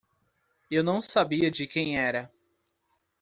Eu 0.71 0.83
não 0.83 0.99
sabia 0.99 1.51
de 1.51 1.67
quem 1.67 1.99
era. 1.99 2.33